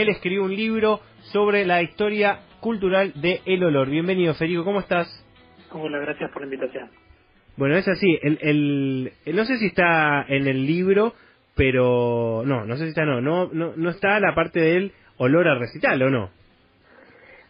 [0.00, 1.00] Él escribió un libro
[1.32, 3.90] sobre la historia cultural de el olor.
[3.90, 5.06] Bienvenido, Federico, ¿cómo estás?
[5.72, 6.88] Hola, gracias por la invitación.
[7.58, 8.38] Bueno, es así, el,
[9.26, 11.12] el, no sé si está en el libro,
[11.54, 15.46] pero no, no sé si está, no, no, no, no está la parte del olor
[15.48, 16.30] a recital, ¿o no?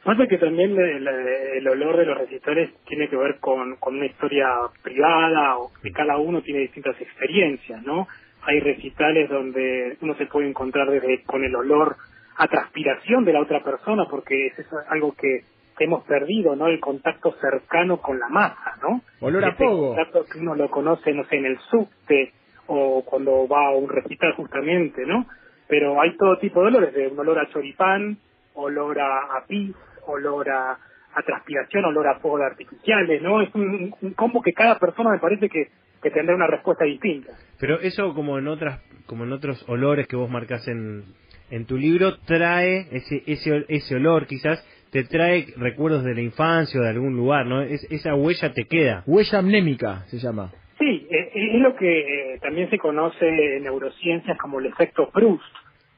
[0.03, 4.48] Pasa que también el, olor de los recitales tiene que ver con, con una historia
[4.82, 8.09] privada o que cada uno tiene distintas experiencias, ¿no?
[8.43, 11.96] Hay recitales donde uno se puede encontrar desde con el olor
[12.41, 14.55] a transpiración de la otra persona porque es
[14.89, 15.45] algo que,
[15.79, 16.67] hemos perdido, ¿no?
[16.67, 19.01] El contacto cercano con la masa, ¿no?
[19.21, 19.95] Olor a este pogo.
[19.95, 22.34] contacto que uno lo conoce, no sé, en el subte
[22.67, 25.25] o cuando va a un recital justamente, ¿no?
[25.69, 28.19] Pero hay todo tipo de olores, de un olor a choripán,
[28.53, 29.75] olor a, a pis,
[30.07, 30.73] olor a,
[31.15, 33.41] a transpiración, olor a fuegos artificiales, ¿no?
[33.41, 35.69] Es un, un combo que cada persona me parece que,
[36.03, 37.33] que tendrá una respuesta distinta.
[37.59, 41.05] Pero eso como en otras como en otros olores que vos marcas en,
[41.51, 46.81] en tu libro trae ese ese ese olor quizás te trae recuerdos de la infancia
[46.81, 47.62] o de algún lugar, ¿no?
[47.62, 49.05] Es, esa huella te queda.
[49.07, 50.51] Huella amnémica se llama.
[50.79, 55.45] Sí, eh, es lo que eh, también se conoce en neurociencias como el efecto Proust.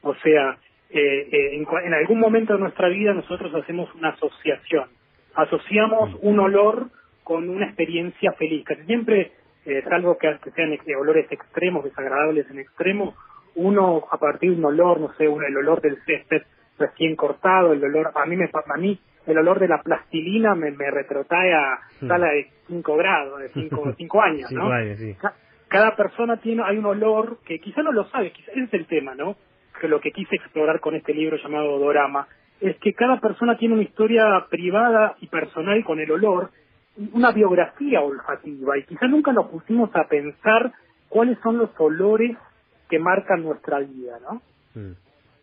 [0.03, 0.59] O sea,
[0.95, 4.89] eh, eh, en, algún momento de nuestra vida nosotros hacemos una asociación.
[5.33, 6.17] Asociamos mm.
[6.27, 6.91] un olor
[7.23, 8.63] con una experiencia feliz.
[8.63, 9.31] Casi siempre,
[9.65, 13.15] eh, salvo que, sean olores extremos, desagradables en extremo,
[13.55, 16.43] uno a partir de un olor, no sé, el olor del césped
[16.77, 20.71] recién cortado, el olor, a mí me a mí el olor de la plastilina me,
[20.71, 22.07] me retrotrae a mm.
[22.07, 24.69] sala de 5 grados, de 5 cinco, años, ¿no?
[25.67, 28.85] Cada persona tiene, hay un olor que quizá no lo sabe, quizá ese es el
[28.85, 29.35] tema, ¿no?
[29.83, 32.25] que lo que quise explorar con este libro llamado Dorama
[32.61, 36.51] es que cada persona tiene una historia privada y personal con el olor,
[37.11, 40.71] una biografía olfativa, y quizá nunca nos pusimos a pensar
[41.09, 42.37] cuáles son los olores
[42.89, 44.41] que marcan nuestra vida, ¿no?
[44.79, 44.95] Mm.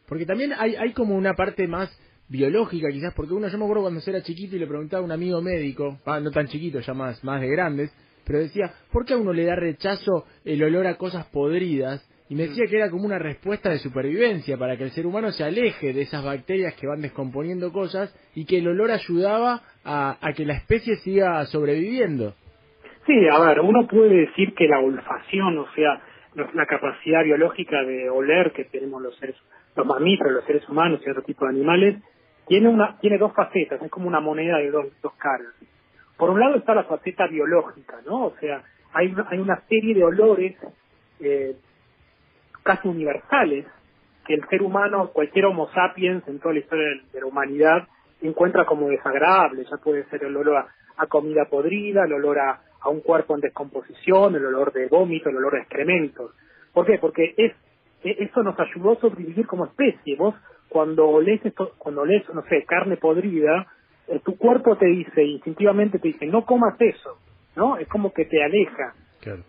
[0.08, 1.90] Porque también hay, hay como una parte más
[2.28, 5.12] biológica quizás, porque uno, yo me acuerdo cuando era chiquito y le preguntaba a un
[5.12, 7.92] amigo médico, ah, no tan chiquito, ya más, más de grandes,
[8.24, 12.36] pero decía, ¿por qué a uno le da rechazo el olor a cosas podridas y
[12.36, 15.42] me decía que era como una respuesta de supervivencia para que el ser humano se
[15.42, 20.46] aleje de esas bacterias que van descomponiendo cosas y que el olor ayudaba a, que
[20.46, 22.34] la especie siga sobreviviendo.
[23.04, 26.00] Sí, a ver, uno puede decir que la olfacción, o sea,
[26.34, 29.36] la capacidad biológica de oler que tenemos los seres,
[29.74, 32.02] los mamíferos, los seres humanos y otro tipo de animales,
[32.46, 35.48] tiene una, tiene dos facetas, es como una moneda de dos, dos caras.
[36.16, 38.26] Por un lado está la faceta biológica, ¿no?
[38.26, 40.56] O sea, hay, hay una serie de olores
[41.20, 41.56] eh,
[42.62, 43.66] casi universales
[44.26, 47.88] que el ser humano, cualquier Homo sapiens en toda la historia de la humanidad,
[48.20, 49.68] encuentra como desagradables.
[49.70, 54.34] Ya puede ser el olor a, comida podrida, el olor a, un cuerpo en descomposición,
[54.34, 56.32] el olor de vómito, el olor de excrementos.
[56.72, 56.98] ¿Por qué?
[56.98, 57.52] Porque es,
[58.02, 60.16] e, eso nos ayudó a sobrevivir como especie.
[60.16, 60.34] Vos,
[60.68, 63.66] cuando olés, esto, cuando olés, no sé, carne podrida,
[64.08, 67.18] eh, tu cuerpo te dice, instintivamente te dice, no comas eso,
[67.56, 67.76] ¿no?
[67.76, 68.94] Es como que te aleja.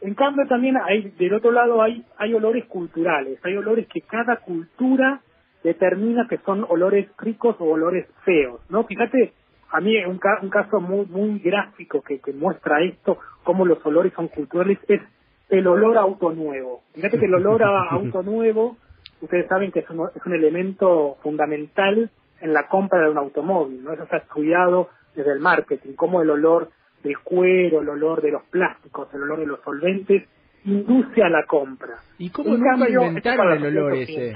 [0.02, 4.38] En cambio también hay, del otro lado hay, hay olores culturales, hay olores que cada
[4.38, 5.22] cultura
[5.64, 8.84] determina que son olores ricos o olores feos, ¿no?
[8.84, 9.34] Fíjate,
[9.72, 14.14] a mí un, un caso muy muy gráfico que, que muestra esto, cómo los olores
[14.14, 15.02] son culturales, es
[15.50, 16.84] el olor a auto nuevo.
[16.94, 18.78] Fíjate que el olor a auto nuevo,
[19.22, 22.10] ustedes saben que es un, es un elemento fundamental
[22.40, 23.94] en la compra de un automóvil, ¿no?
[23.94, 26.70] Eso está estudiado desde el marketing, cómo el olor
[27.04, 30.24] del cuero, el olor de los plásticos, el olor de los solventes,
[30.66, 31.96] induce a la compra.
[32.18, 34.34] ¿Y cómo nunca inventaron el olor ese?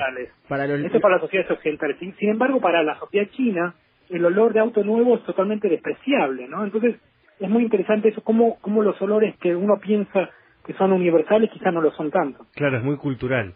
[0.48, 0.80] Para los...
[0.82, 1.98] Esto para las sociedades occidentales.
[2.00, 3.76] Sin, embargo, para la sociedad china,
[4.10, 6.64] el olor de auto nuevo es totalmente despreciable, ¿no?
[6.64, 6.96] Entonces,
[7.40, 10.30] es muy interesante eso, cómo, cómo los olores que uno piensa
[10.66, 12.46] que son universales quizás no lo son tanto.
[12.56, 13.54] Claro, es muy cultural.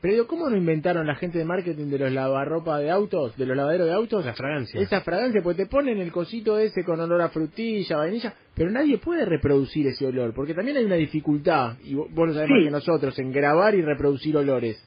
[0.00, 3.56] Pero ¿cómo no inventaron la gente de marketing de los lavarropa de autos, de los
[3.56, 4.24] lavaderos de autos?
[4.24, 4.80] La fragancia.
[4.80, 8.98] Esa fragancia, pues te ponen el cosito ese con olor a frutilla, vainilla, pero nadie
[8.98, 12.70] puede reproducir ese olor, porque también hay una dificultad, y vos, lo sabés más que
[12.70, 14.86] nosotros, en grabar y reproducir olores.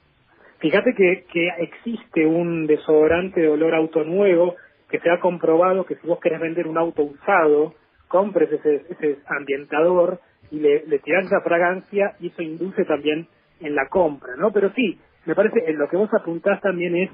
[0.60, 4.56] Fíjate que, que existe un desodorante de olor auto nuevo
[4.94, 7.74] que se ha comprobado que si vos querés vender un auto usado,
[8.08, 10.20] compres ese, ese ambientador
[10.52, 13.28] y le, le tirás esa fragancia y eso induce también
[13.60, 14.52] en la compra, ¿no?
[14.52, 17.10] Pero sí, me parece, lo que vos apuntás también es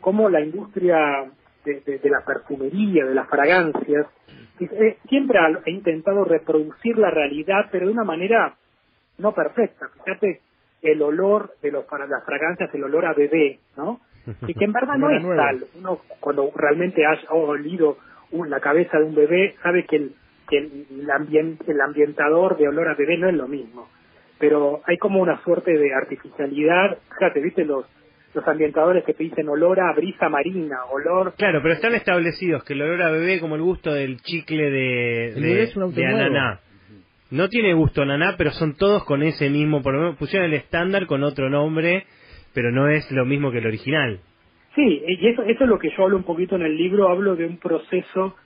[0.00, 1.30] cómo la industria
[1.64, 4.08] de, la perfumería, de las fragancias,
[4.58, 8.56] eh, siempre ha, intentado reproducir la realidad, pero de una manera
[9.18, 9.86] no perfecta.
[10.04, 10.40] Fíjate,
[10.82, 14.00] el olor de los, para las fragancias, el olor a bebé, ¿no?
[14.46, 15.64] Y que en verdad no es tal.
[15.78, 17.98] Uno, cuando realmente ha olido
[18.32, 20.12] la cabeza de un bebé, sabe que el,
[20.48, 23.88] que el, ambiente, el ambientador de olor a bebé no es lo mismo
[24.40, 26.96] pero hay como una suerte de artificialidad.
[27.18, 27.84] Fíjate, viste los
[28.34, 31.34] los ambientadores que te dicen olor a brisa marina, olor...
[31.36, 35.34] Claro, pero están establecidos que el olor a bebé como el gusto del chicle de,
[35.34, 36.20] de, es un auto de nuevo.
[36.20, 36.60] ananá.
[37.30, 40.48] No tiene gusto a ananá, pero son todos con ese mismo, por lo menos pusieron
[40.48, 42.06] el estándar con otro nombre,
[42.54, 44.20] pero no es lo mismo que el original.
[44.74, 47.36] Sí, y eso, eso es lo que yo hablo un poquito en el libro, hablo
[47.36, 48.36] de un proceso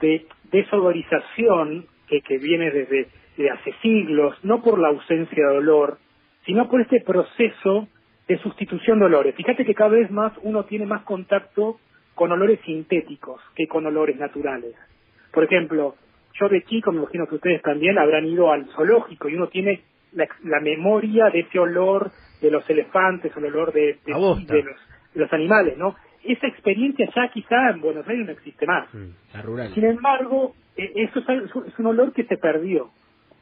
[0.00, 5.98] de desodorización que, que viene desde de hace siglos, no por la ausencia de olor,
[6.46, 7.88] sino por este proceso
[8.28, 9.34] de sustitución de olores.
[9.34, 11.80] Fíjate que cada vez más uno tiene más contacto
[12.14, 14.74] con olores sintéticos que con olores naturales.
[15.32, 15.96] Por ejemplo,
[16.38, 19.82] yo de chico, me imagino que ustedes también habrán ido al zoológico y uno tiene
[20.14, 24.64] la, la memoria de ese olor de los elefantes, el olor de, de, los, de
[25.14, 25.94] los animales, ¿no?
[26.22, 28.88] Esa experiencia ya quizá en Buenos Aires no existe más.
[29.32, 29.72] La rural.
[29.74, 32.90] Sin embargo, eh, eso es, un olor que se perdió.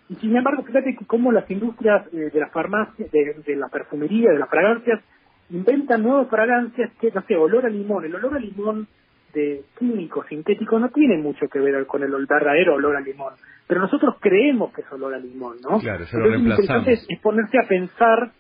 [0.08, 4.30] Y sin embargo, fíjate cómo las industrias eh, de la farmacia, de, de la perfumería,
[4.30, 5.00] de las fragancias,
[5.50, 8.04] inventan nuevas fragancias que, no sé, olor a limón.
[8.04, 8.88] El olor a limón
[9.32, 13.34] de químico, sintético, no tiene mucho que ver con el verdadero olor a limón.
[13.66, 15.78] Pero nosotros creemos que es olor a limón, ¿no?
[15.78, 16.88] Claro, ya lo Entonces, reemplazamos.
[16.88, 18.32] es, es ponerse a pensar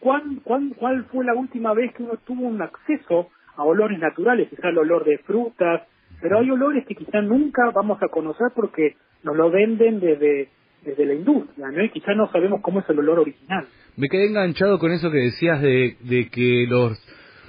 [0.00, 4.48] ¿cuán, cuán, cuál fue la última vez que uno tuvo un acceso a olores naturales,
[4.48, 5.82] quizá el olor de frutas,
[6.20, 10.48] pero hay olores que quizá nunca vamos a conocer porque nos lo venden desde,
[10.84, 11.84] desde la industria, ¿no?
[11.84, 13.66] Y quizá no sabemos cómo es el olor original.
[13.96, 16.98] Me quedé enganchado con eso que decías de, de que los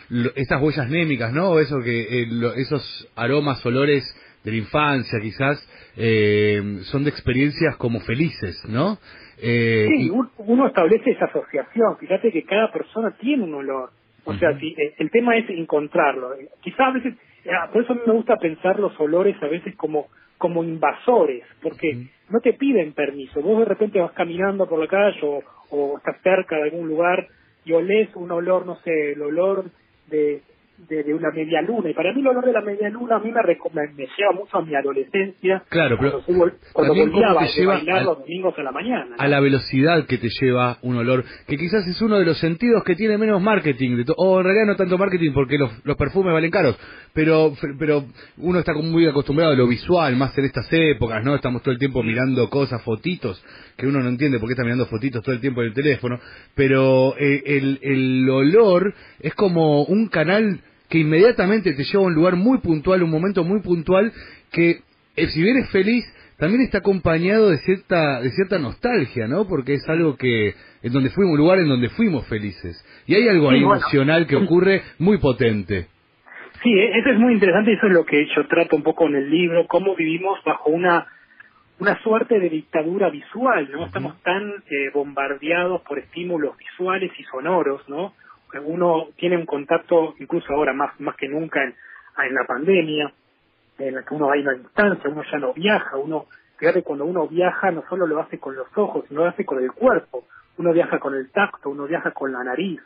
[0.09, 1.59] lo- estas huellas némicas, ¿no?
[1.59, 4.03] Eso que eh, lo- esos aromas, olores
[4.43, 5.57] de la infancia, quizás
[5.97, 8.97] eh, son de experiencias como felices, ¿no?
[9.41, 11.97] Eh, Sí, un- uno establece esa asociación.
[11.97, 13.91] Fíjate que cada persona tiene un olor.
[14.25, 16.33] O sea, si, eh, el tema es encontrarlo.
[16.35, 17.13] Eh, Quizá a veces,
[17.73, 20.07] por eso a mí me gusta pensar los olores a veces como,
[20.37, 23.41] como invasores, porque no te piden permiso.
[23.41, 27.27] Vos de repente vas caminando por la calle o, o estás cerca de algún lugar
[27.65, 29.65] y olés un olor, no sé, el olor
[30.07, 30.43] de,
[30.77, 31.89] de, de una media luna.
[31.89, 33.41] Y para mí el olor de la media luna a mí me,
[33.95, 35.63] me, lleva mucho a mi adolescencia.
[35.69, 39.05] Claro, pero cuando, cuando a cómo te lleva bailar al- los domingos a la mañana.
[39.05, 39.15] ¿no?
[39.17, 42.83] a la velocidad que te lleva un olor, que quizás es uno de los sentidos
[42.83, 46.33] que tiene menos marketing, de o en realidad no tanto marketing porque los, los perfumes
[46.33, 46.77] valen caros,
[47.13, 48.05] pero pero
[48.37, 51.35] uno está muy acostumbrado a lo visual, más en estas épocas, ¿no?
[51.35, 53.43] Estamos todo el tiempo mirando cosas, fotitos,
[53.77, 56.19] que uno no entiende por qué está mirando fotitos todo el tiempo en el teléfono,
[56.55, 60.59] pero eh, el, el olor es como un canal
[60.93, 64.13] que inmediatamente te lleva a un lugar muy puntual, un momento muy puntual,
[64.51, 64.81] que
[65.15, 66.05] eh, si bien es feliz,
[66.37, 69.47] también está acompañado de cierta de cierta nostalgia, ¿no?
[69.47, 70.53] Porque es algo que
[70.83, 73.81] en donde fuimos un lugar en donde fuimos felices y hay algo Sí, ahí bueno.
[73.81, 75.87] emocional que ocurre muy potente.
[76.61, 79.07] Sí, e- eso es muy interesante y eso es lo que yo trato un poco
[79.07, 81.07] en el libro, cómo vivimos bajo una
[81.79, 83.87] una suerte de dictadura visual, ¿no?
[83.87, 88.13] Estamos tan eh, bombardeados por estímulos visuales y sonoros, ¿no?
[88.59, 91.75] Uno tiene un contacto, incluso ahora más más que nunca en,
[92.25, 93.11] en la pandemia,
[93.79, 96.25] en la que uno va a ir a distancia, uno ya no viaja, uno,
[96.57, 99.61] fíjate, cuando uno viaja no solo lo hace con los ojos, sino lo hace con
[99.63, 100.25] el cuerpo,
[100.57, 102.79] uno viaja con el tacto, uno viaja con la nariz,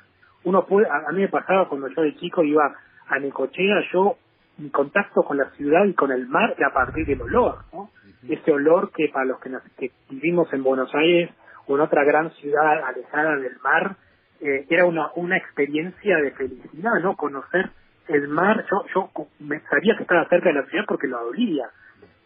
[0.46, 2.74] uno puede, a, a mí me pasaba cuando yo de chico iba
[3.08, 4.18] a Necochea, yo,
[4.58, 7.90] mi contacto con la ciudad y con el mar a partir del olor, ¿no?
[8.28, 11.30] Ese olor que para los que, nos- que vivimos en Buenos Aires
[11.68, 13.96] o en otra gran ciudad alejada del mar,
[14.42, 17.16] eh, era una, una experiencia de felicidad, ¿no?
[17.16, 17.70] Conocer
[18.08, 21.70] el mar, yo, yo me sabía que estaba cerca de la ciudad porque lo olía.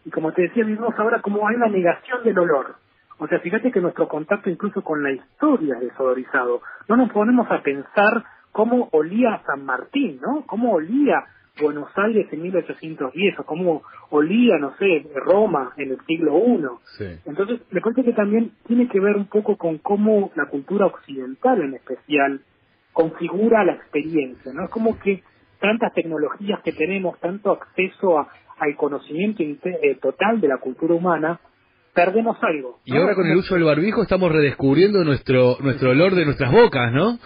[0.04, 2.76] Y como te decía, vivimos ahora como hay una negación del olor.
[3.18, 6.62] O sea, fíjate que nuestro contacto incluso con la historia es desodorizado.
[6.88, 10.44] No nos ponemos a pensar cómo olía San Martín, ¿no?
[10.46, 11.24] Cómo olía
[11.62, 16.60] Buenos Aires en 1810 o cómo olía, no sé, Roma en el siglo I.
[16.98, 17.04] Sí.
[17.24, 21.60] Entonces, me parece que también tiene que ver un poco con cómo la cultura occidental
[21.62, 22.40] en especial
[22.92, 24.64] configura la experiencia, ¿no?
[24.64, 25.22] Es como que
[25.60, 28.28] tantas tecnologías que tenemos, tanto acceso a-
[28.58, 31.40] al conocimiento eh, total de la cultura humana,
[31.94, 32.78] perdemos algo.
[32.84, 36.92] Y ahora con el uso del barbijo estamos redescubriendo nuestro nuestro olor de nuestras bocas,
[36.92, 37.18] ¿no?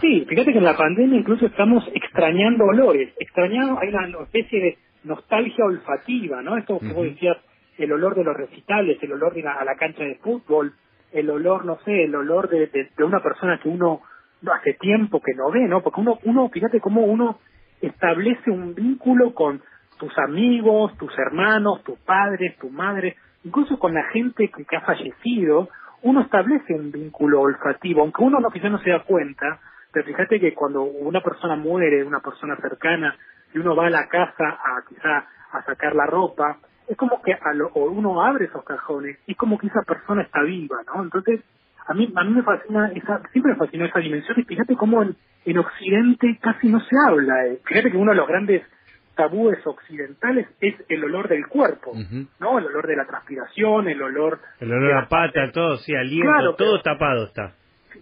[0.00, 4.78] Sí, fíjate que en la pandemia incluso estamos extrañando olores, extrañando, hay una especie de
[5.04, 6.56] nostalgia olfativa, ¿no?
[6.56, 7.14] Esto que vos Ujú.
[7.14, 7.36] decías,
[7.78, 10.74] el olor de los recitales, el olor de la, a la cancha de fútbol,
[11.12, 14.02] el olor, no sé, el olor de, de- de una persona que uno
[14.42, 15.82] no hace tiempo que no ve, ¿no?
[15.82, 17.40] Porque uno, uno, fíjate cómo uno
[17.80, 19.60] establece un vínculo con
[19.98, 24.82] tus amigos, tus hermanos, tus padres, tu madre, incluso con la gente que, que ha
[24.82, 25.68] fallecido,
[26.02, 29.60] uno establece un vínculo olfativo, aunque uno no quizás no se da cuenta,
[29.92, 33.16] pero fíjate que cuando una persona muere, una persona cercana,
[33.52, 37.32] y uno va a la casa a quizá a sacar la ropa, es como que
[37.32, 37.38] a
[37.74, 41.02] o uno abre esos cajones y es como que esa persona está viva, ¿no?
[41.02, 41.40] Entonces
[41.86, 45.02] a mí, a mí me fascina, esa, siempre me fascinó esa dimensión y fíjate cómo
[45.02, 47.46] en, en Occidente casi no se habla.
[47.46, 47.60] eh.
[47.64, 48.62] Fíjate que uno de los grandes
[49.22, 51.92] tabúes occidentales es el olor del cuerpo.
[52.40, 52.58] ¿no?
[52.58, 54.40] El olor de la transpiración, el olor...
[54.60, 57.54] El olor de a las pata, todo, sí, aliento, Claro, todo pero- tapado está.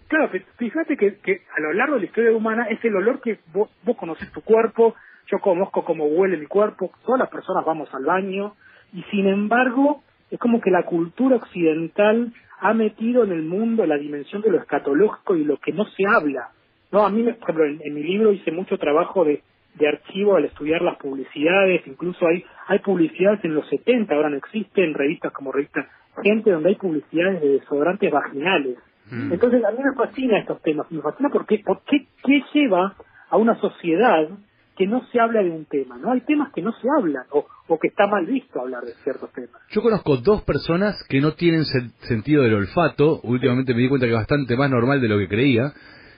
[0.07, 3.21] Claro, fí- fíjate que, que a lo largo de la historia humana es el olor
[3.21, 4.95] que vos, vos conoces tu cuerpo,
[5.31, 8.55] yo conozco cómo huele mi cuerpo, todas las personas vamos al baño,
[8.93, 13.97] y sin embargo es como que la cultura occidental ha metido en el mundo la
[13.97, 16.49] dimensión de lo escatológico y lo que no se habla.
[16.91, 19.43] No, a mí, por ejemplo, en, en mi libro hice mucho trabajo de,
[19.75, 24.37] de archivo al estudiar las publicidades, incluso hay, hay publicidades en los 70, ahora no
[24.37, 25.87] existen, revistas como revista
[26.23, 28.77] Gente, donde hay publicidades de desodorantes vaginales.
[29.09, 29.31] Mm.
[29.31, 32.95] Entonces a mí me fascina estos temas, me fascina porque, porque ¿qué lleva
[33.29, 34.27] a una sociedad
[34.75, 35.97] que no se habla de un tema?
[35.97, 36.11] ¿no?
[36.11, 39.31] Hay temas que no se hablan o, o que está mal visto hablar de ciertos
[39.31, 39.61] temas.
[39.69, 43.21] Yo conozco dos personas que no tienen sen- sentido del olfato.
[43.23, 45.71] Últimamente me di cuenta que es bastante más normal de lo que creía.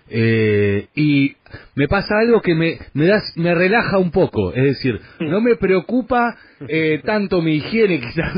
[0.10, 1.36] Eh, y
[1.76, 4.54] me pasa algo que me me, das, me relaja un poco.
[4.54, 6.36] Es decir, no me preocupa
[6.68, 8.34] eh, tanto mi higiene quizás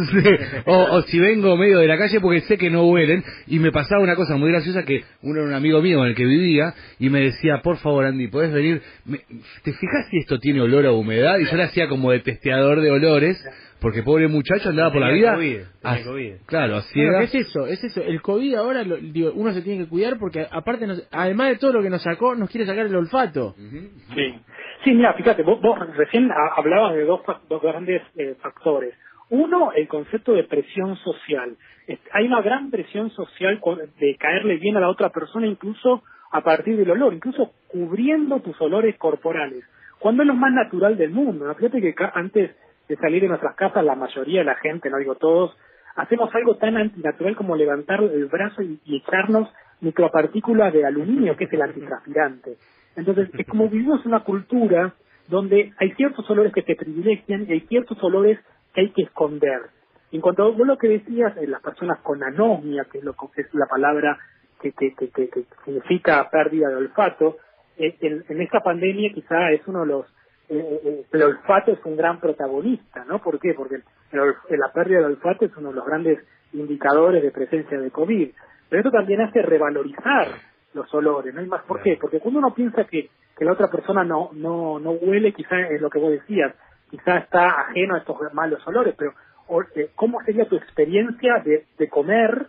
[0.65, 3.23] o, o si vengo medio de la calle porque sé que no huelen.
[3.47, 6.15] Y me pasaba una cosa muy graciosa que uno era un amigo mío con el
[6.15, 8.81] que vivía y me decía, por favor Andy, ¿podés venir?
[9.05, 9.21] Me-
[9.63, 11.39] ¿Te fijas si esto tiene olor a humedad?
[11.39, 13.43] Y yo le hacía como de testeador de olores.
[13.83, 15.35] Porque pobre muchacho andaba por la vida.
[15.35, 16.33] COVID, a- COVID.
[16.47, 17.31] Claro, a Bueno, ciegas.
[17.31, 17.67] ¿qué es eso?
[17.67, 18.01] Es eso.
[18.01, 21.57] El COVID ahora, lo- digo, uno se tiene que cuidar porque aparte, nos- además de
[21.57, 23.53] todo lo que nos sacó, nos quiere sacar el olfato.
[24.15, 24.33] Sí,
[24.85, 28.95] sí mira, fíjate, vos, vos recién ha- hablabas de dos, dos grandes eh, factores.
[29.29, 31.55] Uno, el concepto de presión social.
[32.13, 33.59] Hay una gran presión social
[33.99, 38.59] de caerle bien a la otra persona, incluso a partir del olor, incluso cubriendo tus
[38.61, 39.63] olores corporales,
[39.99, 41.53] cuando es lo más natural del mundo.
[41.55, 42.51] Fíjate que ca- antes
[42.87, 45.55] de salir de nuestras casas, la mayoría de la gente, no digo todos,
[45.95, 49.49] hacemos algo tan antinatural como levantar el brazo y, y echarnos
[49.81, 52.57] micropartículas de aluminio, que es el antitranspirante.
[52.95, 54.93] Entonces, es como vivimos una cultura
[55.27, 58.39] donde hay ciertos olores que te privilegian y hay ciertos olores
[58.73, 59.61] que hay que esconder.
[60.11, 63.13] En cuanto a vos lo que decías, eh, las personas con anomia, que es, lo,
[63.13, 64.17] que es la palabra
[64.61, 67.37] que, que, que, que- que significa pérdida de olfato,
[67.77, 70.05] eh, en, en esta pandemia quizá es uno de los
[70.59, 73.19] eh, eh, el olfato es un gran protagonista, ¿no?
[73.21, 73.53] ¿Por qué?
[73.53, 73.83] Porque el
[74.59, 76.19] la pérdida del olfato es uno de los grandes
[76.53, 78.29] indicadores de presencia de COVID.
[78.69, 80.27] Pero esto también hace revalorizar
[80.73, 81.41] los olores, ¿no?
[81.41, 81.97] Y más, ¿por qué?
[81.99, 85.81] Porque cuando uno piensa que, que la otra persona no, no, no huele, quizá es
[85.81, 86.53] lo que vos decías,
[86.89, 89.13] quizá está ajeno a estos malos olores, pero
[89.75, 92.47] eh, ¿cómo sería tu experiencia de, de comer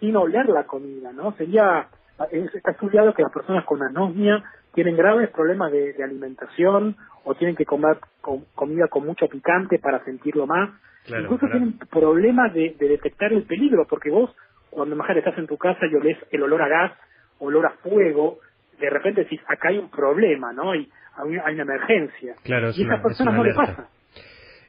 [0.00, 1.32] sin oler la comida, ¿no?
[1.36, 1.88] Sería,
[2.30, 4.42] es- está estudiado que las personas con anosmia
[4.74, 9.78] tienen graves problemas de, de alimentación o tienen que comer com- comida con mucho picante
[9.78, 10.70] para sentirlo más.
[11.06, 11.52] Claro, Incluso claro.
[11.58, 14.34] tienen problemas de, de detectar el peligro, porque vos,
[14.70, 16.92] cuando imagínate estás en tu casa y olés el olor a gas,
[17.38, 18.38] olor a fuego,
[18.80, 20.72] de repente decís, acá hay un problema, ¿no?
[20.72, 22.34] Hay, hay hay una emergencia.
[22.42, 23.60] Claro, y a esas personas es no alerta.
[23.76, 23.88] pasa.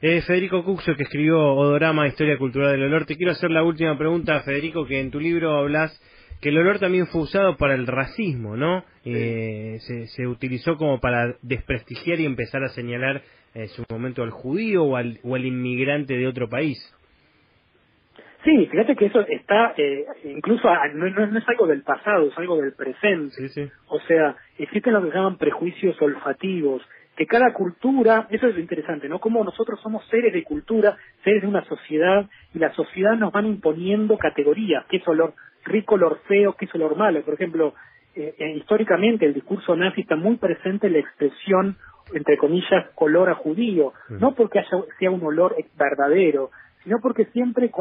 [0.02, 3.06] Eh, Federico Cuxo, que escribió Odorama, Historia Cultural del Olor.
[3.06, 6.00] Te quiero hacer la última pregunta, Federico, que en tu libro hablas
[6.46, 8.86] que el olor también fue usado para el racismo, ¿no?
[9.04, 13.24] Eh, se, se utilizó como para desprestigiar y empezar a señalar
[13.56, 16.78] en su momento al judío o al, o al inmigrante de otro país.
[18.44, 22.28] Sí, fíjate que eso está, eh, incluso a- no, no- no es algo del pasado,
[22.28, 23.32] es algo del presente.
[23.34, 23.68] Sí, sí.
[23.88, 26.84] O sea, existen lo que se llaman prejuicios olfativos,
[27.18, 29.20] que cada cultura, eso es lo interesante, ¿no?
[29.20, 33.48] Como nosotros somos seres de cultura, seres de una sociedad, y la sociedad nos van
[33.48, 35.34] imponiendo categorías, qué es olor
[35.66, 37.22] rico, olor feo, qué es olor malo.
[37.24, 37.74] Por ejemplo,
[38.16, 41.76] eh, eh, históricamente el discurso nazi está muy presente en la expresión,
[42.14, 46.52] entre comillas, olor a judío, no porque haya, sea un olor verdadero,
[46.84, 47.72] sino porque siempre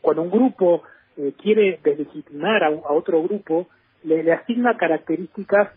[0.00, 0.82] cuando un grupo
[1.16, 3.68] eh, quiere deslegitimar a, a otro grupo,
[4.04, 5.68] le, le asigna características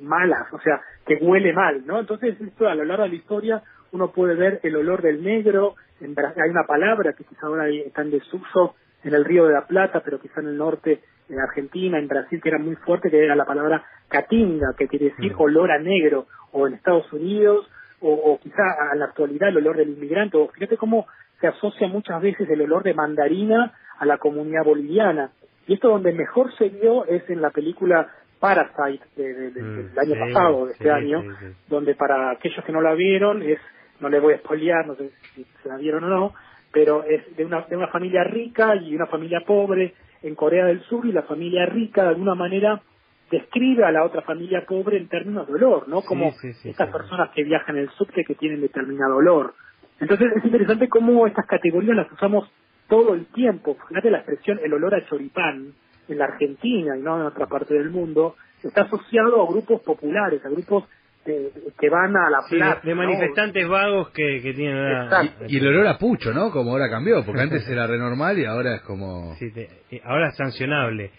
[0.00, 2.00] malas, o sea, que huele mal, ¿no?
[2.00, 5.76] Entonces, esto a lo largo de la historia uno puede ver el olor del negro,
[6.00, 8.74] en hay una palabra que quizá ahora está en desuso
[9.04, 12.40] en el Río de la Plata, pero quizá en el norte, en Argentina, en Brasil,
[12.42, 16.26] que era muy fuerte, que era la palabra catinga, que quiere decir olor a negro,
[16.52, 17.68] o en Estados Unidos,
[18.00, 21.06] o, o quizá a la actualidad el olor del inmigrante, o fíjate cómo
[21.40, 25.30] se asocia muchas veces el olor de mandarina a la comunidad boliviana.
[25.66, 28.08] Y esto donde mejor se vio es en la película
[28.40, 31.94] Parasite de- de- de- Mm, del año sí, pasado, de este sí, año, sí, donde
[31.94, 33.58] para aquellos que no la vieron, es
[34.00, 36.34] no le voy a spoilear, no sé si se la vieron o no,
[36.74, 40.82] pero es de una, de una familia rica y una familia pobre en Corea del
[40.82, 42.82] Sur y la familia rica de alguna manera
[43.30, 46.02] describe a la otra familia pobre en términos de olor, ¿no?
[46.02, 49.54] Como sí, sí, estas personas que viajan en el subte que tienen determinado olor.
[50.00, 52.50] Entonces es interesante cómo estas categorías las usamos
[52.88, 53.76] todo el tiempo.
[53.88, 55.72] Fíjate la expresión el olor a choripán.
[56.06, 60.44] en la Argentina y no en otra parte del mundo, está asociado a grupos populares,
[60.44, 60.84] a grupos
[61.24, 61.50] de-
[61.80, 62.80] que van a la Sí, plaza.
[62.82, 65.08] de, manifestantes vagos que, que tienen.
[65.48, 66.50] Y el olor a pucho, ¿no?
[66.50, 69.34] Como ahora cambió, porque antes era re normal y ahora es como...
[69.36, 71.10] Sí, te- eh, ahora es sancionable.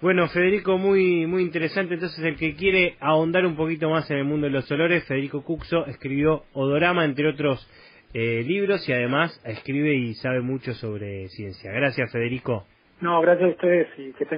[0.00, 1.94] Bueno, Federico, muy muy interesante.
[1.94, 5.42] Entonces, el que quiere ahondar un poquito más en el mundo de los olores, Federico
[5.42, 7.68] Cuxo escribió Odorama, entre otros
[8.14, 11.72] eh, libros, y además escribe y sabe mucho sobre ciencia.
[11.72, 12.64] Gracias, Federico.
[13.00, 14.26] No, gracias a ustedes y que tengan